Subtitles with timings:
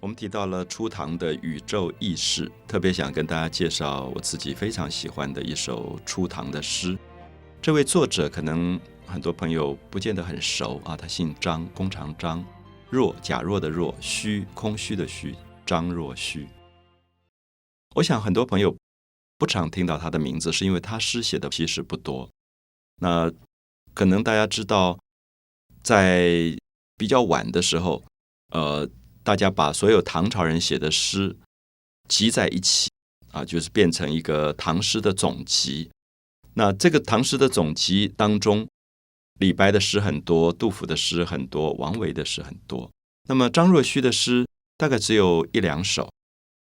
[0.00, 6.98] 我们提到了初唐的宇宙意识，特别想跟大家介绍我自己非常喜欢的一首初唐的诗。
[7.60, 12.42] 这位作者可能很多朋友不见得很熟啊，他姓张，弓长张，
[12.88, 15.36] 若假若的若，虚空虚的虚，
[15.66, 16.48] 张若虚。
[17.96, 18.74] 我想很多朋友
[19.36, 22.30] 不常听到他的名字，是因为他诗写的其实不多。
[23.02, 23.30] 那
[23.92, 24.98] 可能大家知道，
[25.82, 26.56] 在
[26.96, 28.02] 比较晚的时候，
[28.54, 28.88] 呃。
[29.22, 31.36] 大家把所有唐朝人写的诗
[32.08, 32.90] 集在一起
[33.30, 35.90] 啊，就是变成一个唐诗的总集。
[36.54, 38.66] 那这个唐诗的总集当中，
[39.38, 42.90] 李白的诗很多，杜甫的诗很多，王维的诗很多。
[43.28, 46.10] 那么张若虚的诗大概只有一两首。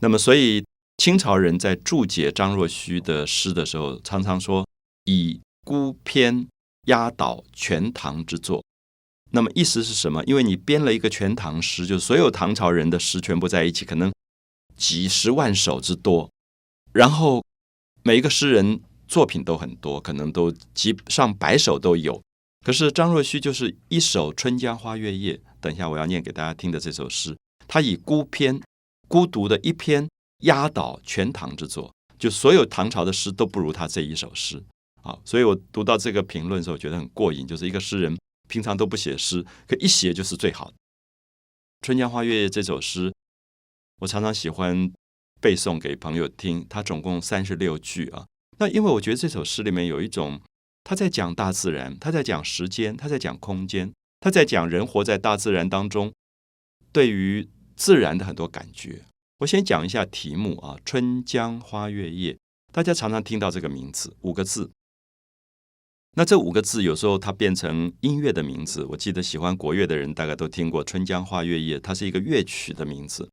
[0.00, 0.64] 那么所以
[0.98, 4.64] 清朝人在注解张若虚的诗的时候，常常说
[5.04, 6.46] 以孤篇
[6.86, 8.62] 压倒全唐之作。
[9.34, 10.22] 那么意思是什么？
[10.26, 14.12] 因为你编了一个全唐诗，就所有唐朝人的诗全部在一起，可能
[14.76, 16.30] 几十万首之多。
[16.92, 17.44] 然后
[18.04, 22.22] 每一个诗人作品都很多，可能都几上百首都有。
[22.64, 28.62] 可是张若虚就是一首《春江花月夜》，等一下我要念给大家听的这首诗，他以孤篇
[29.08, 30.08] 孤独的一篇
[30.44, 34.62] 压倒全唐之作，就所有唐朝的诗都不如他这一首诗
[35.02, 35.18] 啊！
[35.24, 38.16] 所以我读到这个评论的时候，觉得很过瘾，就是一个诗人。
[38.48, 40.72] 平常都不写诗，可一写就是最好的。
[41.82, 43.12] 《春江花月夜》这首诗，
[44.00, 44.92] 我常常喜欢
[45.40, 46.66] 背诵给朋友听。
[46.68, 48.26] 它总共三十六句啊。
[48.58, 50.40] 那因为我觉得这首诗里面有一种，
[50.84, 56.12] 他在讲大自然，他在讲时间，他在讲空间，他在讲人活在大自然当中，
[56.92, 59.02] 对于自然的很多感觉。
[59.38, 62.32] 我先讲一下题目啊，《春江花月夜》，
[62.72, 64.70] 大家常常听到这个名字，五个字。
[66.16, 68.84] 那这五个字有时候它变成音乐的名字。
[68.90, 73.28] 我记得喜欢国乐的人大概都听过《春江花月夜》，它是一个乐曲的名字。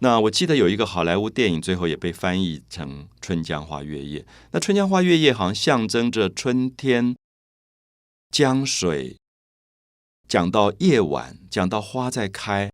[0.00, 4.20] 那我记得有一个好莱坞电影，最后也被翻译成《春江花月夜》。
[4.52, 7.16] 那《春江花月夜》好像象征着春天，
[8.30, 9.16] 江水
[10.28, 12.70] 讲到夜晚，讲到花在开，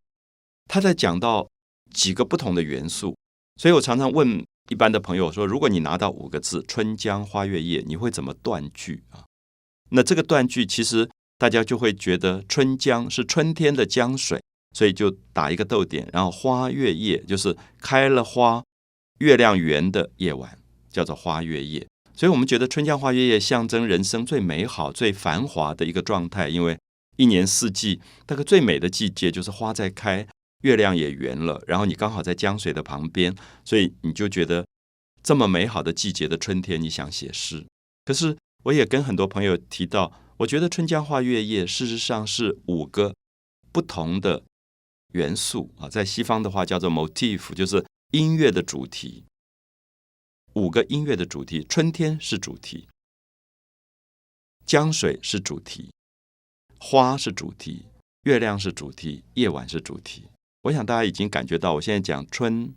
[0.67, 1.49] 他在讲到
[1.93, 3.17] 几个不同的元素。
[3.57, 4.45] 所以我常常问。
[4.71, 9.25] 一般的朋友说，如果你拿到五个字《春江花月夜》，你会怎么断句啊？
[9.91, 14.41] 那这个断句其实大家就会觉得春江是春天的江水，
[14.73, 18.63] 所以就打一个逗点，然后花月夜就是开了花、
[19.19, 20.57] 月亮圆的夜晚，
[20.89, 21.85] 叫做花月夜。
[22.15, 26.79] 所以我们觉得春江花月夜象征人生最美好、最繁华的一个状态，因为
[27.17, 30.29] 一年四季，那个最美的季节就是花在开。
[30.61, 33.35] 月亮也圆了，然后你刚好在江水的旁边，
[33.65, 34.67] 所以你就觉得
[35.23, 37.67] 这么美好的季节的春天，你想写诗。
[38.05, 43.15] 可是我也跟很多朋友提到，我觉得《春江花月夜》事实上是五个
[43.73, 44.45] 不同的
[45.13, 49.25] 元素啊，在西方的话叫做 motif，就是音乐的主题。
[50.55, 52.89] 五个音乐的主题，春天是主题，
[54.67, 55.93] 江水是主题，
[56.81, 57.87] 花是主题，
[58.25, 60.27] 月亮是主题，夜晚是主题。
[60.63, 62.75] 我想大家已经感觉到，我现在讲春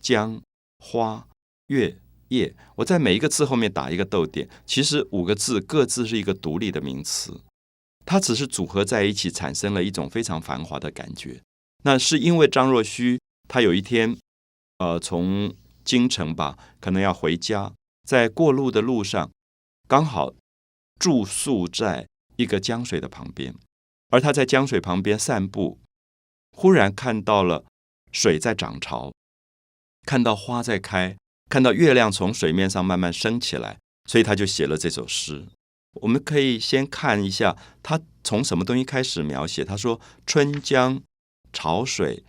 [0.00, 0.40] 江
[0.78, 1.26] 花
[1.66, 1.98] 月
[2.28, 4.48] 夜，我在每一个字后面打一个逗点。
[4.64, 7.40] 其实五个字各自是一个独立的名词，
[8.04, 11.42] 它只是组合在一起，产生了一种非常繁华的感觉。
[11.82, 14.16] 那是因为张若虚他有一天，
[14.78, 15.52] 呃，从
[15.84, 17.72] 京城吧，可能要回家，
[18.04, 19.30] 在过路的路上，
[19.88, 20.32] 刚好
[21.00, 23.52] 住宿在一个江水的旁边，
[24.10, 25.80] 而他在江水旁边散步。
[26.56, 27.66] 忽然看到了
[28.10, 29.12] 水在涨潮，
[30.06, 31.14] 看到花在开，
[31.50, 33.78] 看到月亮从水面上慢慢升起来，
[34.08, 35.46] 所以他就写了这首诗。
[36.00, 39.64] 我们可以先看一下他从什么东西开始描写。
[39.64, 41.02] 他说：“春江
[41.52, 42.24] 潮水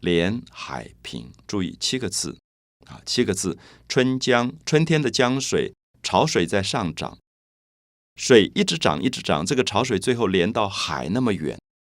[0.00, 2.38] 连海平。”注意七个字
[2.86, 3.58] 啊，七个字。
[3.88, 7.18] 春江，春天的江水，潮水在上涨，
[8.14, 9.44] 水一直涨，一直涨。
[9.44, 11.58] 这个潮水最后连到海那么远，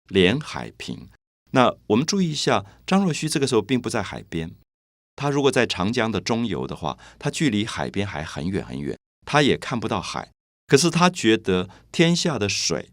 [0.09, 1.09] 连海平。
[1.55, 4.51] 那我们注意一下，张若虚这个时候并不在海边。
[5.15, 10.31] 他如果在长江的中游的话，他距离海边还很远很远，他也看不到海。
[10.67, 12.91] 可是他觉得天下的水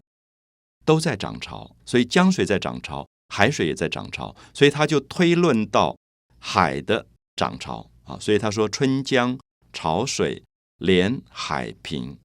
[0.84, 5.96] 都在涨潮，所以江水在涨潮，海水也在涨潮，所以他就推论到
[6.40, 7.08] 海的
[7.38, 8.18] 涨潮啊。
[8.20, 9.40] 所以他说：“春江
[9.72, 10.44] 潮水
[10.80, 12.20] 连海平。”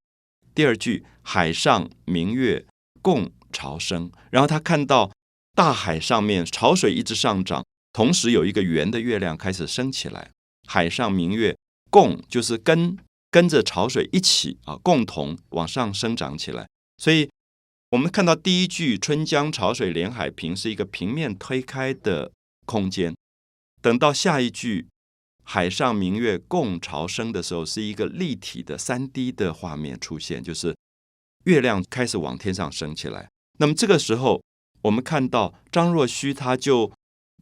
[0.53, 2.67] 第二句“海上明月
[3.01, 5.13] 共潮生”，然后他看到。
[5.55, 10.33] 大海上面潮水一直上涨，同时有一个圆的月亮开始升起来。
[10.67, 11.57] 海上明月
[11.91, 12.97] 共就是跟
[13.31, 16.67] 跟着潮水一起啊，共同往上生长起来。
[16.99, 17.31] 所以，
[17.91, 22.33] 我们看到第一句“春江潮水连海平”是一个平面推开的
[22.65, 23.15] 空间。
[23.81, 24.89] 等到下一句
[25.45, 30.75] “海上明月共潮生”的时候，是一个立体的三 D 的画面出现，就是
[31.45, 33.29] 月亮开始往天上升起来。
[33.59, 34.43] 那么这个时候，
[34.85, 36.93] 我们看到张若虚他就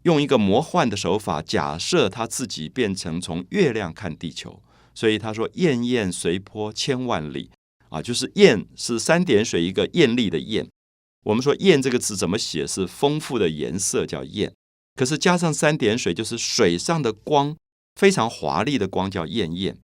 [0.05, 4.63] 用一个魔幻的手法，假设他自己变成从月亮看地球，
[4.95, 7.51] 所以他说“滟滟随波千万里”，
[7.91, 10.69] 啊，就是“滟”是三点水一个艳丽的“艳”。
[11.25, 12.67] 我们说“艳”这个词怎么写？
[12.67, 14.53] 是丰富的颜色叫“艳”，
[14.97, 17.57] 可是加上三点水，就是水上的光，
[18.01, 19.79] 非常华丽的光叫“艳艳”。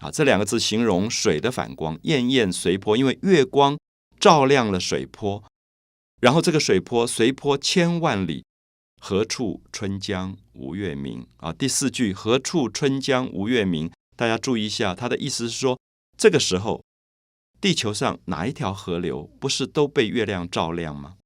[0.00, 3.78] 啊，这两个字形容水的反光，“艳艳随波”，因为月光
[4.18, 5.42] 照亮了水波，
[6.22, 8.44] 然后这个水波随波千万里，
[9.00, 11.26] 何处春江无月明？
[11.38, 15.76] 啊，第四句“何处春江无月明”，大家注意一下，它的意思是说，
[16.16, 16.80] 这个时候。
[17.60, 21.16] 地球上哪一条河流不是都被月亮照亮吗？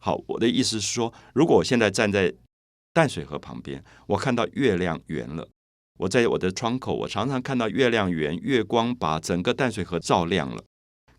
[0.00, 2.34] 好，我的意思是说，如果我现在站在
[2.92, 5.48] 淡水河旁边，我看到月亮圆了，
[6.00, 10.64] 我在我的窗口，我常常看到月亮圆，月光把整个淡水河照亮了。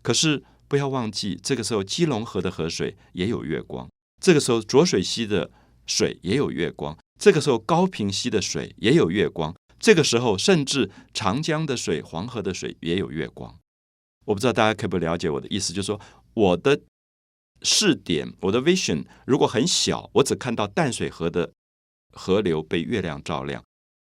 [0.02, 3.88] 可是不要忘记，这个时候基隆河的河水也有月光，
[4.20, 5.50] 这个时候浊水溪的
[5.86, 13.58] 水也有月光，这个时候高平溪的水也有月光，这个时候甚至长江的水、黄河的水也有月光。
[14.26, 16.00] 我不知道大家可不了解我的意思，就是说
[16.32, 16.80] 我的
[17.62, 21.52] 视点，我的 vision 如果很小，我只看到淡水河的
[22.12, 23.62] 河流被月亮照亮。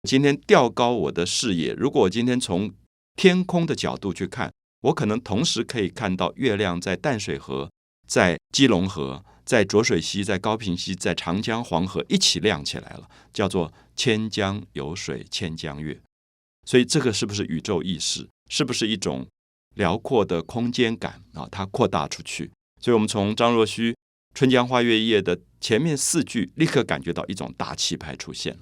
[0.06, 2.70] 今天调高我的视野，如果我今天从
[3.16, 4.52] 天空的角度去看，
[4.84, 7.70] 我可能同时可以看到月亮在淡水河、
[8.06, 16.00] 在基隆河、在浊水溪、在高平溪、在长江、黄河一起亮起来了，叫做千江有水千江月。
[16.66, 18.28] 所以这个是不是宇宙意识？
[18.50, 19.26] 是不是一种？
[19.74, 22.48] 辽阔的空间感啊，它扩大出去，
[22.80, 23.90] 所以我们从张若虚
[24.32, 28.56] 《春江花月夜》的前面四句，立刻感觉到一种大气派出现。